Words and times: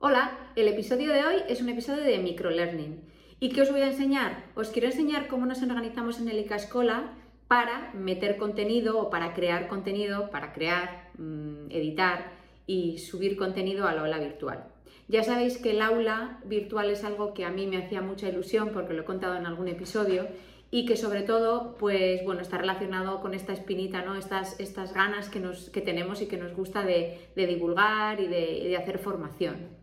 Hola, 0.00 0.38
el 0.54 0.68
episodio 0.68 1.12
de 1.12 1.24
hoy 1.24 1.42
es 1.48 1.60
un 1.60 1.70
episodio 1.70 2.04
de 2.04 2.18
microlearning. 2.18 3.00
¿Y 3.40 3.48
qué 3.48 3.62
os 3.62 3.72
voy 3.72 3.80
a 3.80 3.88
enseñar? 3.88 4.44
Os 4.54 4.68
quiero 4.68 4.86
enseñar 4.86 5.26
cómo 5.26 5.44
nos 5.44 5.60
organizamos 5.60 6.20
en 6.20 6.28
el 6.28 6.38
ICA 6.38 6.54
Escola 6.54 7.14
para 7.48 7.92
meter 7.94 8.36
contenido 8.36 9.00
o 9.00 9.10
para 9.10 9.34
crear 9.34 9.66
contenido, 9.66 10.30
para 10.30 10.52
crear, 10.52 11.10
mm, 11.18 11.72
editar 11.72 12.30
y 12.64 12.98
subir 12.98 13.36
contenido 13.36 13.88
al 13.88 13.98
aula 13.98 14.20
virtual. 14.20 14.68
Ya 15.08 15.24
sabéis 15.24 15.58
que 15.58 15.72
el 15.72 15.82
aula 15.82 16.38
virtual 16.44 16.90
es 16.90 17.02
algo 17.02 17.34
que 17.34 17.44
a 17.44 17.50
mí 17.50 17.66
me 17.66 17.78
hacía 17.78 18.00
mucha 18.00 18.28
ilusión 18.28 18.70
porque 18.72 18.94
lo 18.94 19.02
he 19.02 19.04
contado 19.04 19.34
en 19.34 19.46
algún 19.46 19.66
episodio 19.66 20.28
y 20.70 20.86
que 20.86 20.96
sobre 20.96 21.22
todo 21.22 21.76
pues 21.76 22.22
bueno 22.24 22.42
está 22.42 22.58
relacionado 22.58 23.20
con 23.20 23.34
esta 23.34 23.52
espinita 23.54 24.02
no 24.02 24.16
estas, 24.16 24.60
estas 24.60 24.92
ganas 24.92 25.30
que, 25.30 25.40
nos, 25.40 25.70
que 25.70 25.80
tenemos 25.80 26.20
y 26.20 26.26
que 26.26 26.36
nos 26.36 26.54
gusta 26.54 26.84
de, 26.84 27.30
divulgar 27.34 28.20
y 28.20 28.26
de, 28.28 28.76
hacer 28.76 28.98
formación 28.98 29.77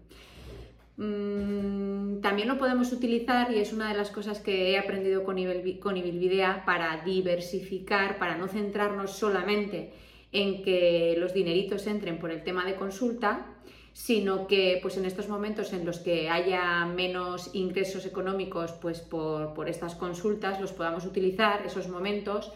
mm, 0.98 2.22
también 2.22 2.48
lo 2.48 2.58
podemos 2.58 2.92
utilizar 2.92 3.52
y 3.52 3.60
es 3.60 3.74
una 3.74 3.90
de 3.90 3.98
las 3.98 4.10
cosas 4.10 4.40
que 4.40 4.72
he 4.72 4.78
aprendido 4.78 5.24
con, 5.24 5.38
con 5.80 5.98
Ibilvidea 5.98 6.64
para 6.66 7.04
diversificar 7.04 8.18
para 8.18 8.38
no 8.38 8.48
centrarnos 8.48 9.12
solamente 9.12 9.94
en 10.32 10.64
que 10.64 11.16
los 11.18 11.34
dineritos 11.34 11.88
entren 11.88 12.20
por 12.20 12.32
el 12.32 12.44
tema 12.44 12.66
de 12.66 12.76
consulta 12.76 13.56
sino 13.96 14.46
que 14.46 14.80
pues 14.82 14.98
en 14.98 15.06
estos 15.06 15.30
momentos 15.30 15.72
en 15.72 15.86
los 15.86 16.00
que 16.00 16.30
haya 16.30 16.86
menos 16.86 17.52
ingresos 17.54 18.06
económicos 18.06 18.74
pues 18.74 19.00
por, 19.00 19.70
estas 19.70 19.96
consultas 19.96 20.60
los 20.60 20.74
podamos 20.74 21.06
utilizar 21.06 21.66
esos 21.66 21.88
momentos 21.88 22.52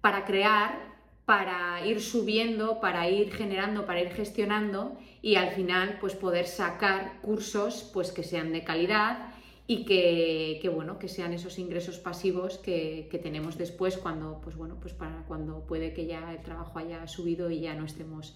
para 0.00 0.24
crear, 0.24 0.78
para 1.24 1.84
ir 1.84 2.00
subiendo, 2.00 2.78
para 2.78 3.08
ir 3.08 3.32
generando, 3.32 3.84
para 3.84 4.00
ir 4.00 4.10
gestionando 4.10 4.96
y 5.22 5.36
al 5.36 5.50
final 5.50 5.98
pues 6.00 6.14
poder 6.14 6.46
sacar 6.46 7.20
cursos 7.22 7.90
pues 7.92 8.12
que 8.12 8.22
sean 8.22 8.52
de 8.52 8.64
calidad 8.64 9.34
y 9.66 9.84
que, 9.84 10.68
bueno, 10.74 10.98
que 10.98 11.06
sean 11.06 11.32
esos 11.32 11.60
ingresos 11.60 11.98
pasivos 11.98 12.58
que, 12.58 13.06
que, 13.08 13.18
tenemos 13.20 13.56
después 13.56 13.98
cuando, 13.98 14.40
pues 14.40 14.56
bueno, 14.56 14.76
pues 14.80 14.94
para 14.94 15.22
cuando 15.28 15.64
puede 15.64 15.92
que 15.94 16.06
ya 16.06 16.32
el 16.32 16.42
trabajo 16.42 16.80
haya 16.80 17.06
subido 17.06 17.52
y 17.52 17.60
ya 17.60 17.74
no 17.74 17.84
estemos 17.84 18.34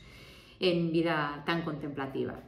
en 0.60 0.92
vida 0.92 1.42
tan 1.44 1.62
contemplativa. 1.62 2.40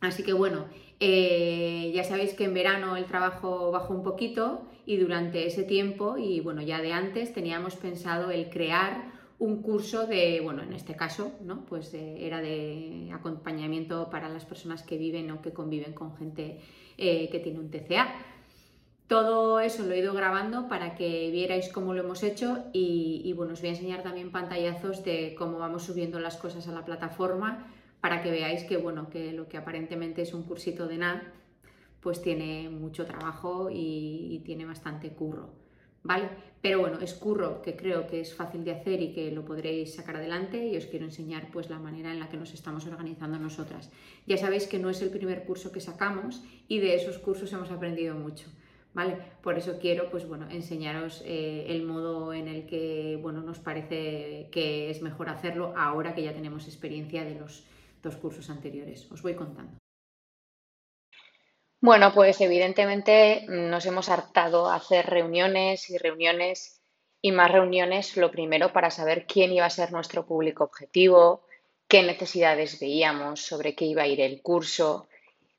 Así 0.00 0.22
que 0.22 0.32
bueno, 0.32 0.66
eh, 1.00 1.90
ya 1.94 2.04
sabéis 2.04 2.34
que 2.34 2.44
en 2.44 2.54
verano 2.54 2.96
el 2.96 3.06
trabajo 3.06 3.70
bajó 3.72 3.94
un 3.94 4.02
poquito 4.02 4.62
y 4.84 4.98
durante 4.98 5.46
ese 5.46 5.64
tiempo 5.64 6.16
y 6.16 6.40
bueno, 6.40 6.62
ya 6.62 6.80
de 6.80 6.92
antes 6.92 7.34
teníamos 7.34 7.74
pensado 7.76 8.30
el 8.30 8.50
crear 8.50 9.15
un 9.38 9.62
curso 9.62 10.06
de, 10.06 10.40
bueno, 10.40 10.62
en 10.62 10.72
este 10.72 10.96
caso, 10.96 11.32
¿no? 11.42 11.66
Pues 11.66 11.92
eh, 11.94 12.26
era 12.26 12.40
de 12.40 13.10
acompañamiento 13.12 14.08
para 14.10 14.28
las 14.28 14.44
personas 14.44 14.82
que 14.82 14.96
viven 14.96 15.30
o 15.30 15.42
que 15.42 15.52
conviven 15.52 15.92
con 15.92 16.16
gente 16.16 16.60
eh, 16.96 17.28
que 17.30 17.40
tiene 17.40 17.58
un 17.58 17.70
TCA. 17.70 18.08
Todo 19.06 19.60
eso 19.60 19.84
lo 19.84 19.92
he 19.92 19.98
ido 19.98 20.14
grabando 20.14 20.68
para 20.68 20.96
que 20.96 21.30
vierais 21.30 21.68
cómo 21.68 21.94
lo 21.94 22.02
hemos 22.02 22.24
hecho 22.24 22.64
y, 22.72 23.32
bueno, 23.36 23.52
os 23.52 23.60
voy 23.60 23.68
a 23.68 23.72
enseñar 23.72 24.02
también 24.02 24.32
pantallazos 24.32 25.04
de 25.04 25.36
cómo 25.38 25.58
vamos 25.58 25.84
subiendo 25.84 26.18
las 26.18 26.36
cosas 26.36 26.66
a 26.66 26.72
la 26.72 26.84
plataforma 26.84 27.68
para 28.00 28.20
que 28.22 28.32
veáis 28.32 28.64
que 28.64 28.78
bueno, 28.78 29.08
que 29.08 29.32
lo 29.32 29.48
que 29.48 29.58
aparentemente 29.58 30.22
es 30.22 30.34
un 30.34 30.42
cursito 30.42 30.88
de 30.88 30.98
nada, 30.98 31.32
pues 32.00 32.20
tiene 32.20 32.68
mucho 32.68 33.04
trabajo 33.04 33.70
y, 33.70 34.28
y 34.30 34.40
tiene 34.40 34.64
bastante 34.64 35.10
curro, 35.10 35.50
¿vale? 36.06 36.28
Pero 36.62 36.80
bueno, 36.80 36.98
es 37.00 37.14
curro 37.14 37.62
que 37.62 37.76
creo 37.76 38.06
que 38.06 38.20
es 38.20 38.34
fácil 38.34 38.64
de 38.64 38.72
hacer 38.72 39.00
y 39.00 39.12
que 39.12 39.30
lo 39.30 39.44
podréis 39.44 39.94
sacar 39.94 40.16
adelante 40.16 40.66
y 40.66 40.76
os 40.76 40.86
quiero 40.86 41.04
enseñar 41.04 41.48
pues 41.52 41.70
la 41.70 41.78
manera 41.78 42.10
en 42.10 42.18
la 42.18 42.28
que 42.28 42.36
nos 42.36 42.54
estamos 42.54 42.86
organizando 42.86 43.38
nosotras. 43.38 43.90
Ya 44.26 44.36
sabéis 44.36 44.66
que 44.66 44.78
no 44.78 44.90
es 44.90 45.00
el 45.02 45.10
primer 45.10 45.44
curso 45.44 45.70
que 45.70 45.80
sacamos 45.80 46.42
y 46.66 46.80
de 46.80 46.94
esos 46.94 47.18
cursos 47.18 47.52
hemos 47.52 47.70
aprendido 47.70 48.14
mucho. 48.14 48.48
¿vale? 48.94 49.18
Por 49.42 49.58
eso 49.58 49.78
quiero, 49.78 50.10
pues 50.10 50.26
bueno, 50.26 50.48
enseñaros 50.50 51.22
eh, 51.26 51.66
el 51.68 51.84
modo 51.84 52.32
en 52.32 52.48
el 52.48 52.66
que, 52.66 53.18
bueno, 53.20 53.42
nos 53.42 53.58
parece 53.58 54.48
que 54.50 54.90
es 54.90 55.02
mejor 55.02 55.28
hacerlo 55.28 55.74
ahora 55.76 56.14
que 56.14 56.22
ya 56.22 56.32
tenemos 56.32 56.66
experiencia 56.66 57.22
de 57.24 57.38
los 57.38 57.64
dos 58.02 58.16
cursos 58.16 58.48
anteriores. 58.48 59.06
Os 59.12 59.20
voy 59.20 59.34
contando. 59.34 59.76
Bueno, 61.86 62.12
pues 62.12 62.40
evidentemente 62.40 63.44
nos 63.46 63.86
hemos 63.86 64.08
hartado 64.08 64.66
a 64.66 64.74
hacer 64.74 65.06
reuniones 65.06 65.88
y 65.88 65.96
reuniones 65.96 66.82
y 67.22 67.30
más 67.30 67.48
reuniones, 67.48 68.16
lo 68.16 68.32
primero 68.32 68.72
para 68.72 68.90
saber 68.90 69.24
quién 69.24 69.52
iba 69.52 69.66
a 69.66 69.70
ser 69.70 69.92
nuestro 69.92 70.26
público 70.26 70.64
objetivo, 70.64 71.44
qué 71.86 72.02
necesidades 72.02 72.80
veíamos, 72.80 73.40
sobre 73.42 73.76
qué 73.76 73.84
iba 73.84 74.02
a 74.02 74.08
ir 74.08 74.20
el 74.20 74.42
curso, 74.42 75.06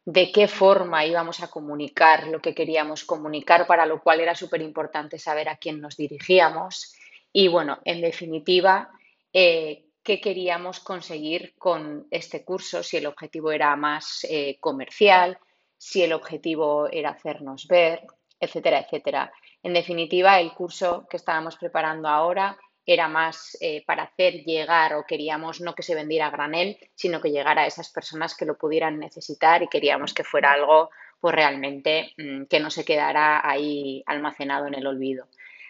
de 0.03 0.33
qué 0.33 0.49
forma 0.49 1.05
íbamos 1.05 1.41
a 1.41 1.47
comunicar 1.47 2.27
lo 2.27 2.41
que 2.41 2.53
queríamos 2.53 3.05
comunicar, 3.05 3.65
para 3.65 3.85
lo 3.85 4.03
cual 4.03 4.19
era 4.19 4.35
súper 4.35 4.61
importante 4.61 5.17
saber 5.19 5.47
a 5.47 5.55
quién 5.55 5.79
nos 5.79 5.95
dirigíamos. 5.95 6.93
Y, 7.31 7.47
bueno, 7.47 7.79
en 7.85 8.01
definitiva, 8.01 8.89
eh, 9.31 9.85
qué 10.03 10.19
queríamos 10.19 10.81
conseguir 10.81 11.53
con 11.57 12.05
este 12.11 12.43
curso, 12.43 12.83
si 12.83 12.97
el 12.97 13.05
objetivo 13.05 13.53
era 13.53 13.73
más 13.77 14.27
eh, 14.29 14.57
comercial, 14.59 15.39
si 15.77 16.03
el 16.03 16.13
objetivo 16.13 16.87
era 16.91 17.11
hacernos 17.11 17.67
ver, 17.67 18.03
etcétera, 18.39 18.79
etcétera. 18.79 19.31
En 19.63 19.73
definitiva, 19.73 20.39
el 20.39 20.53
curso 20.53 21.07
que 21.09 21.17
estábamos 21.17 21.57
preparando 21.57 22.07
ahora 22.07 22.57
era 22.85 23.09
más 23.09 23.57
eh, 23.59 23.83
para 23.85 24.03
hacer 24.03 24.45
llegar 24.45 24.93
o 24.93 25.05
queríamos 25.05 25.59
no 25.59 25.75
que 25.75 25.83
se 25.83 25.93
vendiera 25.93 26.27
a 26.27 26.31
granel, 26.31 26.77
sino 26.95 27.19
que 27.19 27.31
llegara 27.31 27.63
a 27.63 27.67
esas 27.67 27.89
personas 27.89 28.33
que 28.35 28.45
lo 28.45 28.57
pudieran 28.57 28.97
necesitar 28.97 29.61
y 29.61 29.67
queríamos 29.67 30.13
que 30.13 30.23
fuera 30.23 30.53
algo 30.53 30.89
pues 31.19 31.35
realmente 31.35 32.13
mm, 32.17 32.43
que 32.45 32.59
no 32.59 32.69
se 32.69 32.85
quedara 32.85 33.47
ahí 33.47 34.03
almacenado 34.05 34.67
en 34.67 34.75
el 34.75 34.87
olvido. 34.87 35.27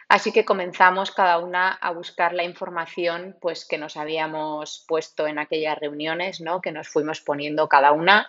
Así 0.10 0.32
que 0.32 0.46
comenzamos 0.46 1.12
cada 1.12 1.40
una 1.40 1.72
a 1.72 1.92
buscar 1.92 2.34
la 2.34 2.44
información 2.44 3.36
pues 3.42 3.66
que 3.66 3.78
nos 3.78 3.98
habíamos 3.98 4.86
puesto 4.88 5.28
en 5.28 5.40
aquellas 5.40 5.78
reuniones, 5.78 6.40
¿no? 6.40 6.62
que 6.62 6.72
nos 6.72 6.88
fuimos 6.88 7.20
poniendo 7.20 7.68
cada 7.68 7.92
una 7.92 8.28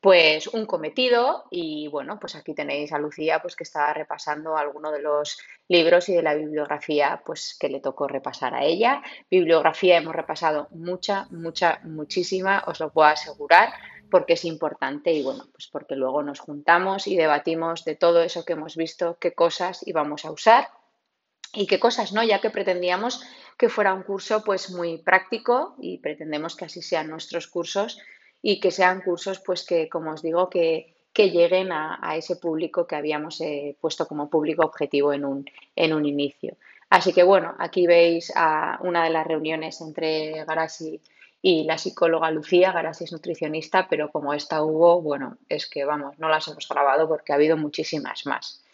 pues 0.00 0.46
un 0.46 0.64
cometido 0.64 1.44
y 1.50 1.88
bueno, 1.88 2.18
pues 2.18 2.34
aquí 2.34 2.54
tenéis 2.54 2.92
a 2.92 2.98
Lucía 2.98 3.40
pues 3.42 3.54
que 3.54 3.64
estaba 3.64 3.92
repasando 3.92 4.56
alguno 4.56 4.90
de 4.90 5.02
los 5.02 5.38
libros 5.68 6.08
y 6.08 6.14
de 6.14 6.22
la 6.22 6.34
bibliografía 6.34 7.22
pues 7.24 7.56
que 7.60 7.68
le 7.68 7.80
tocó 7.80 8.08
repasar 8.08 8.54
a 8.54 8.64
ella. 8.64 9.02
Bibliografía 9.30 9.98
hemos 9.98 10.14
repasado 10.14 10.68
mucha, 10.70 11.26
mucha, 11.30 11.80
muchísima, 11.84 12.64
os 12.66 12.80
lo 12.80 12.90
puedo 12.90 13.08
asegurar 13.08 13.74
porque 14.10 14.32
es 14.32 14.44
importante 14.46 15.12
y 15.12 15.22
bueno, 15.22 15.44
pues 15.52 15.68
porque 15.68 15.96
luego 15.96 16.22
nos 16.22 16.40
juntamos 16.40 17.06
y 17.06 17.16
debatimos 17.16 17.84
de 17.84 17.94
todo 17.94 18.22
eso 18.22 18.44
que 18.44 18.54
hemos 18.54 18.76
visto, 18.76 19.18
qué 19.20 19.34
cosas 19.34 19.86
íbamos 19.86 20.24
a 20.24 20.32
usar 20.32 20.68
y 21.52 21.66
qué 21.66 21.78
cosas 21.78 22.12
no, 22.12 22.22
ya 22.22 22.40
que 22.40 22.50
pretendíamos 22.50 23.22
que 23.58 23.68
fuera 23.68 23.92
un 23.92 24.02
curso 24.02 24.42
pues 24.44 24.70
muy 24.70 24.98
práctico 24.98 25.74
y 25.78 25.98
pretendemos 25.98 26.56
que 26.56 26.64
así 26.64 26.80
sean 26.80 27.08
nuestros 27.10 27.46
cursos 27.46 27.98
y 28.42 28.60
que 28.60 28.70
sean 28.70 29.02
cursos, 29.02 29.40
pues 29.40 29.64
que, 29.64 29.88
como 29.88 30.12
os 30.12 30.22
digo, 30.22 30.48
que, 30.48 30.94
que 31.12 31.30
lleguen 31.30 31.72
a, 31.72 32.16
ese 32.16 32.36
público 32.36 32.86
que 32.86 32.96
habíamos 32.96 33.40
eh, 33.40 33.76
puesto 33.80 34.06
como 34.06 34.30
público 34.30 34.64
objetivo 34.64 35.12
en 35.12 35.24
un, 35.24 35.44
en 35.76 35.92
un 35.92 36.06
inicio. 36.06 36.56
Así 36.88 37.12
que 37.12 37.22
bueno, 37.22 37.54
aquí 37.58 37.86
veis 37.86 38.32
a 38.34 38.78
una 38.82 39.04
de 39.04 39.10
las 39.10 39.26
reuniones 39.26 39.80
entre 39.80 40.44
Garasi 40.44 41.00
y 41.42 41.64
la 41.64 41.78
psicóloga 41.78 42.30
Lucía. 42.30 42.72
Garasi 42.72 43.04
es 43.04 43.12
nutricionista, 43.12 43.86
pero 43.88 44.10
como 44.10 44.34
esta 44.34 44.62
hubo, 44.62 45.00
bueno, 45.00 45.36
es 45.48 45.68
que 45.68 45.84
vamos, 45.84 46.18
no 46.18 46.28
las 46.28 46.48
hemos 46.48 46.68
grabado 46.68 47.08
porque 47.08 47.32
ha 47.32 47.36
habido 47.36 47.56
muchísimas 47.56 48.26
más. 48.26 48.64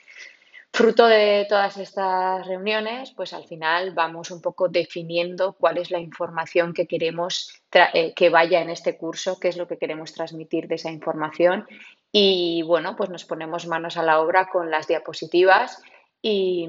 Fruto 0.76 1.06
de 1.06 1.46
todas 1.48 1.78
estas 1.78 2.46
reuniones, 2.46 3.10
pues 3.12 3.32
al 3.32 3.44
final 3.44 3.92
vamos 3.92 4.30
un 4.30 4.42
poco 4.42 4.68
definiendo 4.68 5.54
cuál 5.54 5.78
es 5.78 5.90
la 5.90 6.00
información 6.00 6.74
que 6.74 6.86
queremos 6.86 7.62
eh, 7.72 8.12
que 8.12 8.28
vaya 8.28 8.60
en 8.60 8.68
este 8.68 8.98
curso, 8.98 9.40
qué 9.40 9.48
es 9.48 9.56
lo 9.56 9.66
que 9.66 9.78
queremos 9.78 10.12
transmitir 10.12 10.68
de 10.68 10.74
esa 10.74 10.90
información 10.90 11.66
y 12.12 12.62
bueno, 12.66 12.94
pues 12.94 13.08
nos 13.08 13.24
ponemos 13.24 13.66
manos 13.66 13.96
a 13.96 14.02
la 14.02 14.20
obra 14.20 14.50
con 14.50 14.70
las 14.70 14.86
diapositivas 14.86 15.80
y 16.20 16.68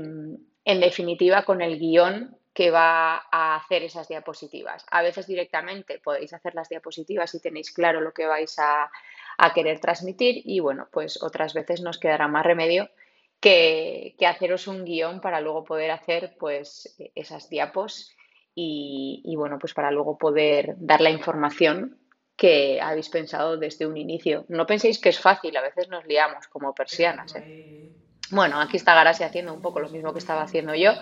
en 0.63 0.79
definitiva 0.79 1.43
con 1.43 1.61
el 1.61 1.77
guion 1.77 2.37
que 2.53 2.71
va 2.71 3.23
a 3.29 3.57
hacer 3.57 3.83
esas 3.83 4.07
diapositivas. 4.07 4.85
A 4.89 5.01
veces 5.01 5.27
directamente 5.27 5.99
podéis 5.99 6.31
hacer 6.31 6.55
las 6.55 6.69
diapositivas 6.69 7.31
si 7.31 7.41
tenéis 7.41 7.73
claro 7.73 7.99
lo 7.99 8.13
que 8.13 8.25
vais 8.25 8.57
a, 8.57 8.89
a 9.37 9.53
querer 9.53 9.81
transmitir 9.81 10.43
y 10.45 10.61
bueno, 10.61 10.87
pues 10.93 11.21
otras 11.21 11.53
veces 11.53 11.81
nos 11.81 11.99
quedará 11.99 12.29
más 12.29 12.45
remedio 12.45 12.89
que, 13.39 14.15
haceros 14.27 14.67
un 14.67 14.85
guion 14.85 15.21
para 15.21 15.41
luego 15.41 15.63
poder 15.63 15.91
hacer 15.91 16.35
pues 16.39 16.95
esas 17.15 17.49
diapos 17.49 18.15
y, 18.59 19.35
bueno, 19.37 19.59
pues 19.59 19.75
para 19.75 19.91
luego 19.91 20.17
poder 20.17 20.75
dar 20.77 20.99
la 20.99 21.11
información 21.11 21.99
que 22.35 22.81
habéis 22.81 23.09
pensado 23.09 23.57
desde 23.57 23.85
un 23.85 23.97
inicio. 23.97 24.45
No 24.47 24.65
penséis 24.65 24.99
que 24.99 25.09
es 25.09 25.19
fácil, 25.19 25.55
a 25.57 25.61
veces 25.61 25.89
nos 25.89 26.05
liamos 26.05 26.47
como 26.47 26.73
persianas. 26.73 27.35
¿eh? 27.35 27.91
Bueno, 28.31 28.59
aquí 28.59 28.77
está 28.77 28.95
Garasi 28.95 29.23
haciendo 29.23 29.53
un 29.53 29.61
poco 29.61 29.79
lo 29.79 29.89
mismo 29.89 30.11
que 30.11 30.19
estaba 30.19 30.41
haciendo 30.41 30.73
yo. 30.73 30.93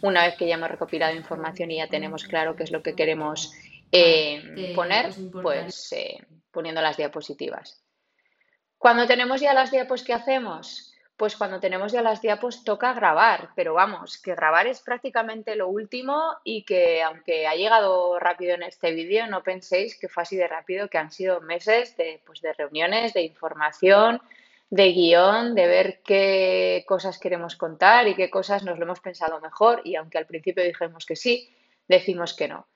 Una 0.00 0.24
vez 0.24 0.36
que 0.36 0.46
ya 0.46 0.54
hemos 0.54 0.70
recopilado 0.70 1.14
información 1.14 1.70
y 1.70 1.76
ya 1.76 1.88
tenemos 1.88 2.24
claro 2.24 2.56
qué 2.56 2.64
es 2.64 2.72
lo 2.72 2.82
que 2.82 2.94
queremos 2.94 3.52
eh, 3.90 4.72
poner, 4.74 5.12
pues 5.42 5.92
eh, 5.92 6.18
poniendo 6.50 6.80
las 6.80 6.96
diapositivas. 6.96 7.82
Cuando 8.78 9.06
tenemos 9.06 9.40
ya 9.40 9.52
las 9.52 9.70
diapos, 9.70 10.02
¿qué 10.02 10.14
hacemos? 10.14 10.91
Pues 11.22 11.36
cuando 11.36 11.60
tenemos 11.60 11.92
ya 11.92 12.02
las 12.02 12.20
diapos 12.20 12.64
toca 12.64 12.92
grabar, 12.94 13.50
pero 13.54 13.74
vamos, 13.74 14.18
que 14.18 14.34
grabar 14.34 14.66
es 14.66 14.80
prácticamente 14.80 15.54
lo 15.54 15.68
último 15.68 16.34
y 16.42 16.64
que 16.64 17.00
aunque 17.00 17.46
ha 17.46 17.54
llegado 17.54 18.18
rápido 18.18 18.56
en 18.56 18.64
este 18.64 18.90
vídeo, 18.90 19.28
no 19.28 19.44
penséis 19.44 19.96
que 19.96 20.08
fue 20.08 20.24
así 20.24 20.34
de 20.34 20.48
rápido, 20.48 20.88
que 20.88 20.98
han 20.98 21.12
sido 21.12 21.40
meses 21.40 21.96
de, 21.96 22.20
pues, 22.26 22.40
de 22.40 22.52
reuniones, 22.52 23.14
de 23.14 23.22
información, 23.22 24.20
de 24.68 24.92
guion, 24.92 25.54
de 25.54 25.66
ver 25.68 26.00
qué 26.02 26.84
cosas 26.88 27.20
queremos 27.20 27.54
contar 27.54 28.08
y 28.08 28.16
qué 28.16 28.28
cosas 28.28 28.64
nos 28.64 28.76
lo 28.76 28.84
hemos 28.84 28.98
pensado 28.98 29.40
mejor 29.40 29.82
y 29.84 29.94
aunque 29.94 30.18
al 30.18 30.26
principio 30.26 30.64
dijimos 30.64 31.06
que 31.06 31.14
sí, 31.14 31.54
decimos 31.86 32.34
que 32.34 32.48
no. 32.48 32.66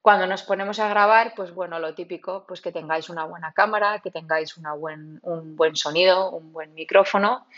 Cuando 0.00 0.28
nos 0.28 0.44
ponemos 0.44 0.78
a 0.78 0.88
grabar, 0.88 1.32
pues 1.34 1.52
bueno, 1.52 1.80
lo 1.80 1.92
típico, 1.92 2.44
pues 2.46 2.60
que 2.60 2.70
tengáis 2.70 3.08
una 3.08 3.24
buena 3.24 3.52
cámara, 3.52 3.98
que 3.98 4.12
tengáis 4.12 4.54
buen, 4.78 5.18
un 5.22 5.56
buen 5.56 5.74
sonido, 5.74 6.30
un 6.30 6.52
buen 6.52 6.72
micrófono 6.74 7.48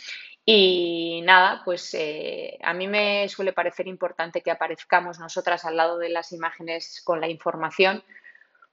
y 0.51 1.21
nada, 1.25 1.61
pues 1.63 1.93
eh, 1.93 2.57
a 2.63 2.73
mí 2.73 2.89
me 2.89 3.29
suele 3.29 3.53
parecer 3.53 3.87
importante 3.87 4.41
que 4.41 4.51
aparezcamos 4.51 5.19
nosotras 5.19 5.67
al 5.67 5.77
lado 5.77 5.99
de 5.99 6.09
las 6.09 6.33
imágenes 6.33 7.03
con 7.05 7.21
la 7.21 7.29
información 7.29 8.03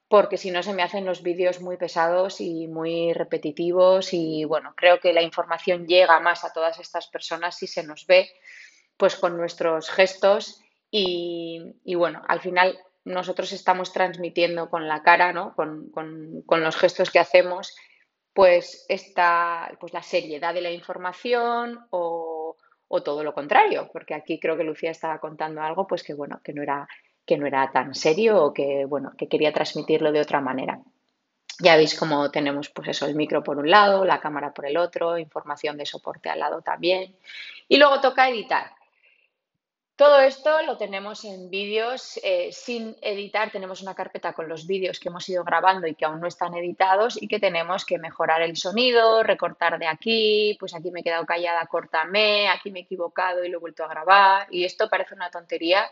porque 0.08 0.38
si 0.38 0.52
no 0.52 0.64
se 0.64 0.74
me 0.74 0.84
hacen 0.84 1.04
los 1.04 1.22
vídeos 1.22 1.60
muy 1.60 1.76
pesados 1.76 2.40
y 2.40 2.70
muy 2.70 3.12
repetitivos 3.12 4.14
y 4.14 4.46
bueno, 4.46 4.74
creo 4.78 5.02
que 5.02 5.12
la 5.12 5.22
información 5.22 5.86
llega 5.86 6.18
más 6.22 6.46
a 6.46 6.54
todas 6.54 6.80
estas 6.80 7.08
personas 7.08 7.58
si 7.58 7.68
se 7.68 7.84
nos 7.84 8.08
ve 8.08 8.30
pues 8.96 9.18
con 9.18 9.36
nuestros 9.36 9.90
gestos 9.90 10.62
y, 10.90 11.94
bueno, 11.98 12.22
al 12.30 12.40
final 12.40 12.80
nosotros 13.04 13.52
estamos 13.52 13.92
transmitiendo 13.92 14.70
con 14.70 14.88
la 14.88 15.04
cara, 15.04 15.34
¿no? 15.34 15.54
con, 15.54 15.92
los 16.48 16.78
gestos 16.78 17.12
que 17.12 17.20
hacemos, 17.20 17.76
pues, 18.36 18.86
esta, 18.90 19.72
pues 19.80 19.94
la 19.94 20.04
seriedad 20.04 20.54
de 20.54 20.60
la 20.62 20.70
información 20.70 21.88
o, 21.90 22.58
o 22.90 23.02
todo 23.02 23.24
lo 23.24 23.34
contrario, 23.34 23.90
porque 23.94 24.14
aquí 24.14 24.42
creo 24.42 24.58
que 24.58 24.66
Lucía 24.66 24.92
estaba 24.92 25.20
contando 25.20 25.62
algo 25.62 25.88
pues 25.88 26.04
que 26.04 26.14
bueno, 26.14 26.42
que 26.44 26.52
no 26.54 26.62
era 26.62 26.86
que 27.26 27.38
no 27.38 27.48
era 27.48 27.72
tan 27.72 27.96
serio 27.96 28.44
o 28.44 28.54
que, 28.54 28.86
bueno, 28.86 29.14
que 29.18 29.28
quería 29.28 29.54
transmitirlo 29.54 30.12
de 30.12 30.22
otra 30.22 30.42
manera. 30.42 30.80
Ya 31.60 31.78
veis 31.78 31.98
cómo 31.98 32.30
tenemos 32.30 32.70
pues 32.70 32.90
eso, 32.90 33.08
el 33.08 33.16
micro 33.16 33.42
por 33.42 33.58
un 33.58 33.70
lado, 33.70 34.04
la 34.04 34.20
cámara 34.20 34.54
por 34.54 34.68
el 34.68 34.78
otro, 34.78 35.18
información 35.18 35.78
de 35.78 35.86
soporte 35.86 36.30
al 36.30 36.40
lado 36.40 36.62
también. 36.62 37.16
Y 37.70 37.78
luego 37.78 38.02
toca 38.02 38.30
editar. 38.30 38.75
Todo 39.96 40.20
esto 40.20 40.62
lo 40.64 40.76
tenemos 40.76 41.24
en 41.24 41.50
vídeos 41.50 42.20
eh, 42.22 42.50
sin 42.52 42.98
editar. 43.02 43.50
Tenemos 43.50 43.82
una 43.82 43.96
carpeta 43.96 44.34
con 44.34 44.50
los 44.50 44.68
vídeos 44.68 45.00
que 45.00 45.08
hemos 45.08 45.30
ido 45.30 45.46
grabando 45.46 45.88
y 45.88 45.96
que 45.96 46.04
aún 46.04 46.20
no 46.20 46.28
están 46.28 46.54
editados 46.54 47.22
y 47.22 47.30
que 47.30 47.40
tenemos 47.40 47.86
que 47.86 47.98
mejorar 47.98 48.42
el 48.42 48.58
sonido, 48.58 49.24
recortar 49.24 49.80
de 49.80 49.88
aquí, 49.88 50.58
pues 50.60 50.76
aquí 50.76 50.92
me 50.92 51.00
he 51.00 51.04
quedado 51.04 51.26
callada, 51.26 51.66
córtame, 51.68 52.50
aquí 52.50 52.72
me 52.72 52.80
he 52.80 52.82
equivocado 52.84 53.46
y 53.46 53.50
lo 53.50 53.58
he 53.58 53.62
vuelto 53.62 53.86
a 53.86 53.88
grabar. 53.88 54.48
Y 54.52 54.66
esto 54.66 54.90
parece 54.90 55.16
una 55.16 55.32
tontería, 55.32 55.90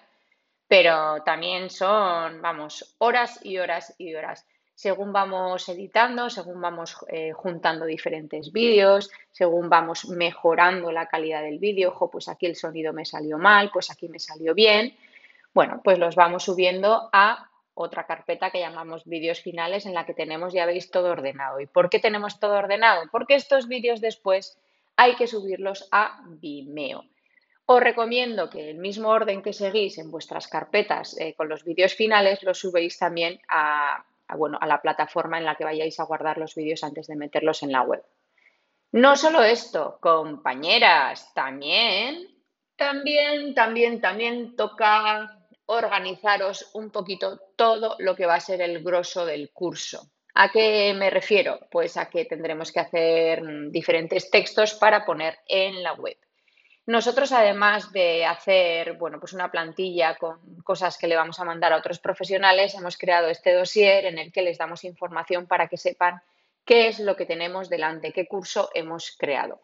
pero 0.67 1.23
también 1.23 1.69
son, 1.69 2.41
vamos, 2.41 2.95
horas 2.97 3.39
y 3.41 3.57
horas 3.57 3.95
y 3.97 4.13
horas. 4.15 4.45
Según 4.75 5.13
vamos 5.13 5.69
editando, 5.69 6.29
según 6.29 6.59
vamos 6.59 6.97
eh, 7.07 7.31
juntando 7.31 7.85
diferentes 7.85 8.51
vídeos, 8.51 9.11
según 9.31 9.69
vamos 9.69 10.05
mejorando 10.09 10.91
la 10.91 11.07
calidad 11.07 11.43
del 11.43 11.59
vídeo, 11.59 11.89
ojo, 11.89 12.09
pues 12.09 12.27
aquí 12.27 12.47
el 12.47 12.55
sonido 12.55 12.91
me 12.91 13.05
salió 13.05 13.37
mal, 13.37 13.69
pues 13.71 13.91
aquí 13.91 14.09
me 14.09 14.19
salió 14.19 14.53
bien. 14.53 14.97
Bueno, 15.53 15.81
pues 15.83 15.99
los 15.99 16.15
vamos 16.15 16.43
subiendo 16.43 17.09
a 17.13 17.49
otra 17.75 18.05
carpeta 18.05 18.49
que 18.49 18.59
llamamos 18.59 19.05
vídeos 19.05 19.41
finales 19.41 19.85
en 19.85 19.93
la 19.93 20.05
que 20.05 20.13
tenemos, 20.13 20.53
ya 20.53 20.65
veis, 20.65 20.89
todo 20.89 21.11
ordenado. 21.11 21.59
¿Y 21.59 21.67
por 21.67 21.89
qué 21.89 21.99
tenemos 21.99 22.39
todo 22.39 22.53
ordenado? 22.53 23.03
Porque 23.11 23.35
estos 23.35 23.67
vídeos 23.67 24.01
después 24.01 24.57
hay 24.95 25.15
que 25.15 25.27
subirlos 25.27 25.87
a 25.91 26.21
Vimeo. 26.25 27.05
Os 27.65 27.79
recomiendo 27.81 28.49
que 28.49 28.71
el 28.71 28.77
mismo 28.77 29.09
orden 29.09 29.41
que 29.41 29.53
seguís 29.53 29.97
en 29.97 30.11
vuestras 30.11 30.47
carpetas 30.47 31.17
eh, 31.19 31.33
con 31.35 31.47
los 31.47 31.63
vídeos 31.63 31.93
finales 31.93 32.43
los 32.43 32.59
subéis 32.59 32.97
también 32.99 33.39
a, 33.47 34.03
bueno, 34.35 34.57
a 34.59 34.68
la 34.68 34.81
plataforma 34.81 35.38
en 35.38 35.45
la 35.45 35.56
que 35.56 35.63
vayáis 35.63 36.00
a 36.00 36.06
guardar 36.06 36.38
los 36.38 36.56
vídeos 36.56 36.83
antes 36.83 37.07
de 37.07 37.15
meterlos 37.15 37.63
en 37.63 37.71
la 37.71 37.81
web. 37.81 38.03
No 38.91 39.15
solo 39.15 39.41
esto, 39.41 39.97
compañeras, 40.00 41.33
también, 41.33 42.27
también, 42.75 43.53
también, 43.53 44.01
también 44.01 44.56
toca 44.56 45.47
organizaros 45.65 46.69
un 46.74 46.91
poquito 46.91 47.39
todo 47.56 47.95
lo 48.00 48.15
que 48.15 48.25
va 48.25 48.35
a 48.35 48.39
ser 48.39 48.62
el 48.62 48.83
grosso 48.83 49.25
del 49.25 49.51
curso. 49.51 50.12
¿A 50.35 50.51
qué 50.51 50.94
me 50.95 51.09
refiero? 51.09 51.59
Pues 51.71 51.95
a 51.97 52.09
que 52.09 52.25
tendremos 52.25 52.71
que 52.71 52.80
hacer 52.80 53.44
mm, 53.44 53.71
diferentes 53.71 54.30
textos 54.30 54.74
para 54.74 55.06
poner 55.06 55.39
en 55.47 55.83
la 55.83 55.94
web. 55.94 56.18
Nosotros, 56.85 57.31
además 57.31 57.94
de 57.94 58.25
hacer 58.25 58.94
bueno, 58.97 59.19
pues 59.19 59.31
una 59.31 59.50
plantilla 59.50 60.15
con 60.15 60.62
cosas 60.63 60.97
que 60.97 61.07
le 61.07 61.15
vamos 61.15 61.39
a 61.39 61.45
mandar 61.45 61.71
a 61.71 61.77
otros 61.77 62.00
profesionales, 62.00 62.75
hemos 62.75 62.97
creado 62.97 63.30
este 63.30 63.53
dossier 63.53 64.06
en 64.06 64.18
el 64.18 64.33
que 64.33 64.41
les 64.41 64.57
damos 64.57 64.83
información 64.83 65.47
para 65.47 65.69
que 65.69 65.77
sepan 65.77 66.21
qué 66.65 66.89
es 66.89 67.00
lo 67.00 67.15
que 67.15 67.25
tenemos 67.25 67.69
delante, 67.69 68.12
qué 68.12 68.27
curso 68.27 68.69
hemos 68.74 69.15
creado. 69.18 69.62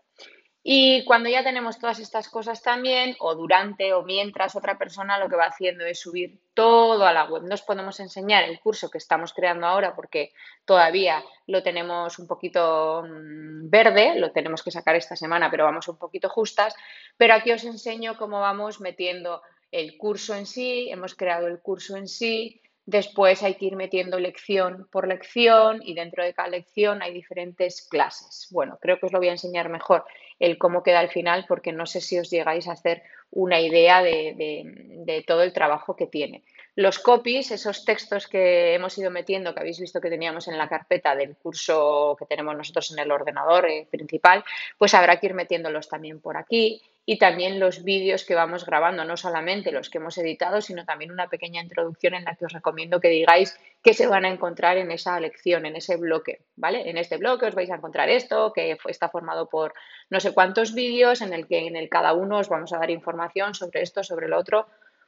Y 0.62 1.06
cuando 1.06 1.30
ya 1.30 1.42
tenemos 1.44 1.80
todas 1.80 2.00
estas 2.00 2.28
cosas 2.28 2.62
también, 2.62 3.16
o 3.20 3.34
durante 3.36 3.94
o 3.94 4.04
mientras 4.04 4.56
otra 4.56 4.78
persona 4.78 5.18
lo 5.18 5.30
que 5.30 5.38
va 5.38 5.46
haciendo 5.46 5.86
es 5.86 6.02
subir 6.02 6.42
todo 6.54 7.06
a 7.06 7.14
la 7.14 7.26
web. 7.26 7.44
Nos 7.44 7.62
podemos 7.62 8.00
enseñar 8.02 8.44
el 8.44 8.60
curso 8.60 8.90
que 8.90 8.98
estamos 8.98 9.34
creando 9.34 9.68
ahora 9.68 9.96
porque 9.96 10.34
todavía 10.66 11.24
lo 11.48 11.64
tenemos 11.64 12.20
un 12.20 12.28
poquito 12.28 13.04
mm, 13.04 13.70
verde, 13.70 14.16
lo 14.16 14.32
tenemos 14.32 14.62
que 14.62 14.72
sacar 14.72 14.96
esta 14.96 15.16
semana, 15.16 15.50
pero 15.50 15.64
vamos 15.64 15.88
un 15.88 15.98
poquito 15.98 16.28
justas. 16.28 16.76
Pero 17.16 17.34
aquí 17.34 17.52
os 17.54 17.64
enseño 17.64 18.18
cómo 18.18 18.42
vamos 18.42 18.82
metiendo 18.82 19.42
el 19.72 19.98
curso 19.98 20.36
en 20.36 20.46
sí, 20.46 20.90
hemos 20.90 21.16
creado 21.16 21.48
el 21.48 21.62
curso 21.62 21.96
en 21.96 22.08
sí, 22.08 22.62
Después 22.90 23.44
hay 23.44 23.54
que 23.54 23.68
ir 23.68 23.76
metiendo 23.76 24.18
lección 24.18 24.88
por 24.92 25.08
lección 25.08 25.80
y 25.84 25.94
dentro 25.94 26.24
de 26.24 26.34
cada 26.34 26.50
lección 26.50 27.04
hay 27.04 27.14
diferentes 27.14 27.88
clases. 27.88 28.48
Bueno, 28.50 28.80
creo 28.82 28.98
que 29.00 29.06
os 29.06 29.12
lo 29.12 29.20
voy 29.20 29.28
a 29.28 29.34
enseñar 29.34 29.70
mejor 29.70 30.06
el 30.40 30.58
cómo 30.58 30.84
queda 30.84 31.00
al 31.00 31.10
final 31.10 31.46
porque 31.48 31.72
no 31.72 31.86
sé 31.86 32.02
si 32.02 32.18
os 32.18 32.30
llegáis 32.30 32.68
a 32.68 32.74
hacer 32.74 33.04
una 33.32 33.60
idea 33.60 34.02
de, 34.02 35.24
todo 35.28 35.44
el 35.44 35.54
trabajo 35.54 35.96
que 35.96 36.08
tiene. 36.08 36.44
Los 36.76 37.00
copies, 37.00 37.52
esos 37.52 37.84
textos 37.84 38.28
que 38.28 38.74
hemos 38.74 38.98
ido 38.98 39.12
metiendo, 39.12 39.54
que 39.54 39.60
habéis 39.60 39.80
visto 39.80 40.00
que 40.00 40.10
teníamos 40.10 40.48
en 40.48 40.58
la 40.58 40.70
carpeta 40.70 41.16
del 41.16 41.36
curso 41.36 42.16
que 42.18 42.26
tenemos 42.26 42.56
nosotros 42.56 42.92
en 42.92 43.00
el 43.00 43.12
ordenador 43.12 43.68
eh, 43.70 43.88
principal, 43.90 44.44
pues 44.78 44.94
habrá 44.94 45.20
que 45.20 45.28
ir 45.28 45.34
metiéndolos 45.34 45.90
también 45.90 46.22
por 46.22 46.38
aquí 46.38 46.82
y 47.10 47.18
también 47.18 47.60
los 47.60 47.84
vídeos 47.84 48.24
que 48.24 48.36
vamos 48.36 48.68
grabando, 48.68 49.04
no 49.04 49.18
solamente 49.18 49.72
los 49.72 49.90
que 49.90 49.98
hemos 49.98 50.16
editado, 50.20 50.62
sino 50.62 50.86
también 50.86 51.10
una 51.10 51.28
pequeña 51.28 51.60
introducción 51.60 52.14
en 52.14 52.24
la 52.24 52.36
que 52.36 52.46
os 52.46 52.54
recomiendo 52.54 53.00
que 53.00 53.08
digáis 53.08 53.60
qué 53.82 53.96
se 53.96 54.06
van 54.06 54.26
a 54.26 54.30
encontrar 54.30 54.78
en 54.78 54.92
esa 54.92 55.20
lección, 55.20 55.66
en 55.66 55.76
ese 55.76 55.98
bloque, 55.98 56.42
¿vale? 56.56 56.88
En 56.88 57.00
este 57.00 57.18
bloque 57.18 57.48
os 57.48 57.56
vais 57.56 57.72
a 57.72 57.78
encontrar 57.78 58.10
esto, 58.10 58.54
que 58.54 58.78
está 58.86 59.10
formado 59.10 59.50
por 59.50 59.74
no 60.12 60.20
sé 60.20 60.36
cuántos 60.36 60.76
vídeos, 60.76 61.22
en 61.22 61.34
el 61.34 61.48
que 61.48 61.66
en 61.66 61.78
el 61.78 61.90
cada 61.90 62.14
uno 62.14 62.38
os 62.38 62.48
vamos 62.48 62.74
a 62.74 62.78
dar 62.78 62.92
información 62.92 63.56
sobre 63.56 63.82
esto, 63.82 64.04
sobre 64.04 64.28
lo 64.28 64.38
otro 64.38 64.68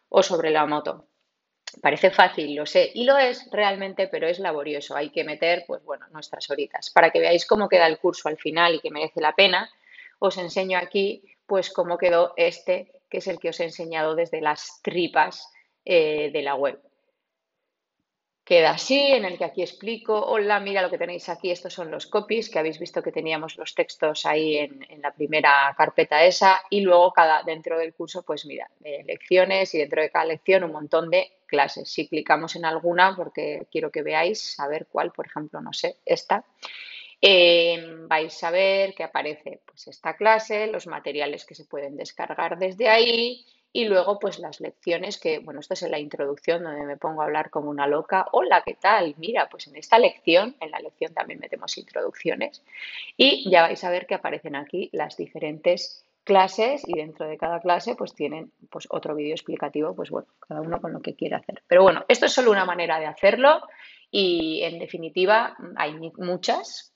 o 0.09 0.23
sobre 0.23 0.49
la 0.49 0.65
moto. 0.65 1.05
Parece 1.83 2.09
fácil, 2.09 2.55
lo 2.55 2.65
sé, 2.65 2.89
y 2.95 3.03
lo 3.03 3.15
es 3.19 3.47
realmente, 3.51 4.07
pero 4.07 4.27
es 4.27 4.39
laborioso. 4.39 4.95
Hay 4.95 5.11
que 5.11 5.23
meter, 5.23 5.65
pues 5.67 5.83
bueno, 5.83 6.07
nuestras 6.09 6.49
horitas. 6.49 6.89
Para 6.89 7.11
que 7.11 7.19
veáis 7.19 7.45
cómo 7.45 7.69
queda 7.69 7.85
el 7.85 7.99
curso 7.99 8.27
al 8.27 8.37
final 8.37 8.73
y 8.73 8.79
que 8.79 8.89
merece 8.89 9.21
la 9.21 9.35
pena, 9.35 9.69
os 10.17 10.37
enseño 10.37 10.79
aquí 10.79 11.23
pues 11.51 11.69
cómo 11.69 11.97
quedó 11.97 12.31
este, 12.37 12.93
que 13.09 13.17
es 13.17 13.27
el 13.27 13.37
que 13.37 13.49
os 13.49 13.59
he 13.59 13.65
enseñado 13.65 14.15
desde 14.15 14.39
las 14.39 14.79
tripas 14.81 15.51
eh, 15.83 16.31
de 16.31 16.41
la 16.43 16.55
web. 16.55 16.79
Queda 18.45 18.71
así, 18.71 18.97
en 18.97 19.25
el 19.25 19.37
que 19.37 19.43
aquí 19.43 19.61
explico, 19.61 20.17
hola, 20.17 20.61
mira 20.61 20.81
lo 20.81 20.89
que 20.89 20.97
tenéis 20.97 21.27
aquí, 21.27 21.51
estos 21.51 21.73
son 21.73 21.91
los 21.91 22.07
copies, 22.07 22.49
que 22.49 22.57
habéis 22.57 22.79
visto 22.79 23.03
que 23.03 23.11
teníamos 23.11 23.57
los 23.57 23.75
textos 23.75 24.25
ahí 24.25 24.59
en, 24.59 25.01
la 25.01 25.11
primera 25.11 25.75
carpeta 25.77 26.23
esa, 26.23 26.61
y 26.69 26.79
luego 26.79 27.11
cada, 27.11 27.43
dentro 27.43 27.77
del 27.77 27.93
curso, 27.93 28.23
pues 28.23 28.45
mira, 28.45 28.71
lecciones 28.79 29.75
y 29.75 29.79
dentro 29.79 30.01
de 30.01 30.09
cada 30.09 30.23
lección 30.23 30.63
un 30.63 30.71
montón 30.71 31.09
de 31.09 31.33
clases. 31.47 31.91
Si 31.91 32.07
clicamos 32.07 32.55
en 32.55 32.63
alguna, 32.63 33.13
porque 33.13 33.67
quiero 33.69 33.91
que 33.91 34.03
veáis, 34.03 34.57
a 34.57 34.69
ver 34.69 34.87
cuál, 34.89 35.11
por 35.11 35.25
ejemplo, 35.25 35.59
no 35.59 35.73
sé, 35.73 35.97
esta, 36.05 36.45
Em, 37.21 38.07
vais 38.07 38.43
a 38.43 38.49
ver 38.51 38.95
que 38.95 39.03
aparece 39.03 39.61
pues, 39.65 39.87
esta 39.87 40.15
clase, 40.15 40.67
los 40.67 40.87
materiales 40.87 41.45
que 41.45 41.55
se 41.55 41.65
pueden 41.65 41.95
descargar 41.95 42.57
desde 42.57 42.89
ahí 42.89 43.45
y 43.73 43.85
luego 43.85 44.19
pues 44.19 44.39
las 44.39 44.59
lecciones 44.59 45.19
que, 45.19 45.39
bueno, 45.39 45.59
esto 45.59 45.75
es 45.75 45.83
en 45.83 45.91
la 45.91 45.99
introducción 45.99 46.63
donde 46.63 46.83
me 46.83 46.97
pongo 46.97 47.21
a 47.21 47.25
hablar 47.25 47.49
como 47.49 47.69
una 47.69 47.87
loca. 47.87 48.25
Hola, 48.31 48.63
¿qué 48.65 48.73
tal? 48.73 49.15
Mira, 49.17 49.47
pues 49.49 49.67
en 49.67 49.77
esta 49.77 49.99
lección, 49.99 50.55
en 50.59 50.71
la 50.71 50.79
lección 50.79 51.13
también 51.13 51.39
metemos 51.39 51.77
introducciones 51.77 52.63
y 53.15 53.49
ya 53.49 53.61
vais 53.61 53.83
a 53.83 53.91
ver 53.91 54.07
que 54.07 54.15
aparecen 54.15 54.55
aquí 54.55 54.89
las 54.91 55.15
diferentes 55.15 56.03
clases 56.23 56.83
y 56.87 56.93
dentro 56.93 57.27
de 57.27 57.37
cada 57.37 57.59
clase 57.61 57.95
pues 57.95 58.13
tienen 58.13 58.51
pues 58.69 58.87
otro 58.89 59.15
vídeo 59.15 59.33
explicativo, 59.33 59.95
pues 59.95 60.09
bueno, 60.09 60.27
cada 60.39 60.61
uno 60.61 60.81
con 60.81 60.93
lo 60.93 61.01
que 61.01 61.15
quiera 61.15 61.37
hacer. 61.37 61.61
Pero 61.67 61.83
bueno, 61.83 62.03
esto 62.07 62.25
es 62.25 62.33
solo 62.33 62.51
una 62.51 62.65
manera 62.65 62.99
de 62.99 63.05
hacerlo 63.05 63.61
y 64.11 64.61
en 64.63 64.79
definitiva 64.79 65.55
hay 65.77 65.93
muchas, 66.17 66.90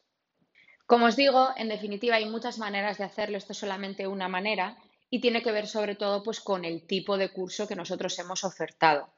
Como 0.86 1.08
os 1.08 1.16
digo, 1.16 1.50
en 1.58 1.70
definitiva 1.70 2.16
hay 2.18 2.30
muchas 2.30 2.60
maneras 2.60 2.98
de 2.98 3.06
hacerlo, 3.06 3.38
esto 3.38 3.54
es 3.54 3.58
solamente 3.58 4.08
una 4.08 4.28
manera 4.28 4.78
y 5.10 5.20
tiene 5.20 5.42
que 5.42 5.52
ver 5.52 5.68
sobre 5.68 5.96
todo 5.96 6.22
pues, 6.22 6.40
con 6.40 6.64
el 6.64 6.86
tipo 6.86 7.18
de 7.18 7.30
curso 7.30 7.68
que 7.68 7.76
nosotros 7.76 8.18
hemos 8.20 8.44
ofertado. 8.44 9.10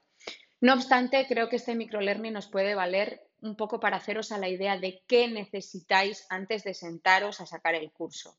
No 0.61 0.73
obstante, 0.73 1.25
creo 1.27 1.49
que 1.49 1.57
este 1.57 1.75
microlearning 1.75 2.33
nos 2.33 2.47
puede 2.47 2.73
valer 2.73 3.21
un 3.41 3.55
poco 3.55 3.79
para 3.79 3.97
haceros 3.97 4.31
a 4.31 4.37
la 4.37 4.49
idea 4.49 4.77
de 4.77 5.03
qué 5.07 5.27
necesitáis 5.27 6.25
antes 6.29 6.63
de 6.63 6.73
sentaros 6.73 7.41
a 7.41 7.45
sacar 7.45 7.75
el 7.75 7.91
curso. 7.91 8.37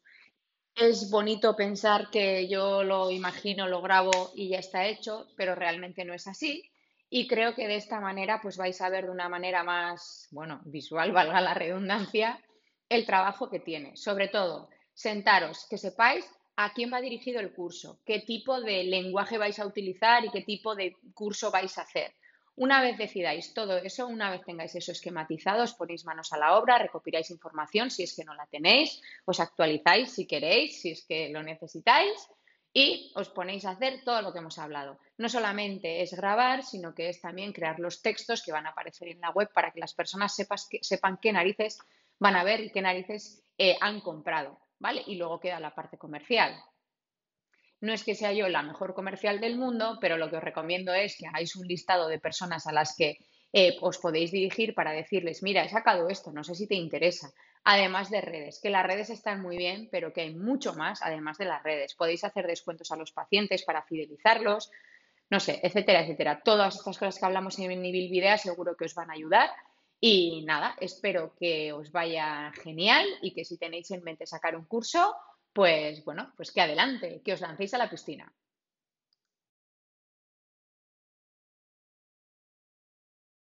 Es 0.74 1.10
bonito 1.10 1.54
pensar 1.54 2.10
que 2.10 2.48
yo 2.48 2.82
lo 2.82 3.10
imagino, 3.10 3.68
lo 3.68 3.82
grabo 3.82 4.32
y 4.34 4.48
ya 4.48 4.58
está 4.58 4.86
hecho, 4.86 5.28
pero 5.36 5.54
realmente 5.54 6.04
no 6.04 6.14
es 6.14 6.26
así. 6.26 6.70
Y 7.10 7.26
creo 7.26 7.54
que 7.54 7.68
de 7.68 7.76
esta 7.76 8.00
manera 8.00 8.40
pues 8.42 8.56
vais 8.56 8.80
a 8.80 8.88
ver 8.88 9.06
de 9.06 9.10
una 9.10 9.28
manera 9.28 9.64
más, 9.64 10.28
bueno, 10.30 10.60
visual, 10.64 11.12
valga 11.12 11.40
la 11.40 11.54
redundancia, 11.54 12.40
el 12.88 13.06
trabajo 13.06 13.50
que 13.50 13.60
tiene. 13.60 13.96
Sobre 13.96 14.28
todo, 14.28 14.68
sentaros, 14.94 15.66
que 15.68 15.78
sepáis 15.78 16.28
a 16.56 16.72
quién 16.72 16.92
va 16.92 17.00
dirigido 17.00 17.40
el 17.40 17.52
curso, 17.52 18.00
qué 18.04 18.20
tipo 18.20 18.60
de 18.60 18.84
lenguaje 18.84 19.38
vais 19.38 19.58
a 19.58 19.66
utilizar 19.66 20.24
y 20.24 20.30
qué 20.30 20.42
tipo 20.42 20.74
de 20.74 20.96
curso 21.14 21.50
vais 21.50 21.78
a 21.78 21.82
hacer. 21.82 22.12
Una 22.56 22.82
vez 22.82 22.98
decidáis 22.98 23.54
todo 23.54 23.76
eso, 23.76 24.08
una 24.08 24.32
vez 24.32 24.42
tengáis 24.44 24.74
eso 24.74 24.90
esquematizado, 24.90 25.62
os 25.62 25.74
ponéis 25.74 26.04
manos 26.04 26.32
a 26.32 26.38
la 26.38 26.58
obra, 26.58 26.78
recopiláis 26.78 27.30
información 27.30 27.88
si 27.88 28.02
es 28.02 28.16
que 28.16 28.24
no 28.24 28.34
la 28.34 28.46
tenéis, 28.46 29.00
os 29.24 29.38
actualizáis 29.38 30.10
si 30.10 30.26
queréis, 30.26 30.80
si 30.80 30.90
es 30.90 31.06
que 31.06 31.28
lo 31.28 31.44
necesitáis 31.44 32.28
y 32.72 33.12
os 33.14 33.28
ponéis 33.28 33.64
a 33.64 33.70
hacer 33.70 34.02
todo 34.04 34.22
lo 34.22 34.32
que 34.32 34.40
hemos 34.40 34.58
hablado. 34.58 34.98
No 35.16 35.28
solamente 35.28 36.02
es 36.02 36.12
grabar, 36.14 36.64
sino 36.64 36.94
que 36.96 37.08
es 37.08 37.20
también 37.20 37.52
crear 37.52 37.78
los 37.78 38.02
textos 38.02 38.42
que 38.42 38.50
van 38.50 38.66
a 38.66 38.70
aparecer 38.70 39.06
en 39.06 39.20
la 39.20 39.30
web 39.30 39.48
para 39.54 39.70
que 39.70 39.78
las 39.78 39.94
personas 39.94 40.34
sepan 40.34 41.18
qué 41.22 41.32
narices 41.32 41.78
van 42.18 42.36
a 42.36 42.44
ver 42.44 42.70
qué 42.72 42.82
narices 42.82 43.44
eh, 43.56 43.76
han 43.80 44.00
comprado, 44.00 44.58
¿vale? 44.78 45.02
Y 45.06 45.16
luego 45.16 45.40
queda 45.40 45.60
la 45.60 45.74
parte 45.74 45.98
comercial. 45.98 46.54
No 47.80 47.92
es 47.92 48.02
que 48.02 48.14
sea 48.14 48.32
yo 48.32 48.48
la 48.48 48.62
mejor 48.62 48.94
comercial 48.94 49.40
del 49.40 49.56
mundo, 49.56 49.98
pero 50.00 50.16
lo 50.16 50.30
que 50.30 50.36
os 50.36 50.42
recomiendo 50.42 50.92
es 50.92 51.16
que 51.16 51.26
hagáis 51.26 51.54
un 51.54 51.66
listado 51.66 52.08
de 52.08 52.18
personas 52.18 52.66
a 52.66 52.72
las 52.72 52.96
que 52.96 53.18
eh, 53.52 53.76
os 53.80 53.98
podéis 53.98 54.32
dirigir 54.32 54.74
para 54.74 54.92
decirles, 54.92 55.42
mira, 55.42 55.64
he 55.64 55.68
sacado 55.68 56.08
esto, 56.08 56.32
no 56.32 56.42
sé 56.42 56.54
si 56.54 56.66
te 56.66 56.74
interesa. 56.74 57.30
Además 57.64 58.10
de 58.10 58.20
redes, 58.20 58.60
que 58.62 58.70
las 58.70 58.86
redes 58.86 59.10
están 59.10 59.42
muy 59.42 59.56
bien, 59.56 59.88
pero 59.90 60.12
que 60.12 60.22
hay 60.22 60.34
mucho 60.34 60.74
más 60.74 61.00
además 61.02 61.38
de 61.38 61.44
las 61.44 61.62
redes. 61.62 61.94
Podéis 61.94 62.24
hacer 62.24 62.46
descuentos 62.46 62.90
a 62.90 62.96
los 62.96 63.12
pacientes 63.12 63.62
para 63.62 63.82
fidelizarlos, 63.82 64.70
no 65.30 65.40
sé, 65.40 65.60
etcétera, 65.62 66.02
etcétera. 66.02 66.40
Todas 66.42 66.76
estas 66.76 66.98
cosas 66.98 67.18
que 67.18 67.26
hablamos 67.26 67.58
en 67.58 67.68
Nivel 67.80 68.10
Video 68.10 68.36
seguro 68.38 68.76
que 68.76 68.86
os 68.86 68.94
van 68.94 69.10
a 69.10 69.14
ayudar 69.14 69.50
y 70.00 70.44
nada, 70.44 70.76
espero 70.80 71.34
que 71.38 71.72
os 71.72 71.90
vaya 71.90 72.52
genial 72.62 73.06
y 73.22 73.34
que 73.34 73.44
si 73.44 73.58
tenéis 73.58 73.90
en 73.90 74.04
mente 74.04 74.26
sacar 74.26 74.56
un 74.56 74.64
curso, 74.64 75.14
pues 75.52 76.04
bueno, 76.04 76.32
pues 76.36 76.52
que 76.52 76.60
adelante, 76.60 77.20
que 77.24 77.32
os 77.32 77.40
lancéis 77.40 77.74
a 77.74 77.78
la 77.78 77.90
piscina. 77.90 78.32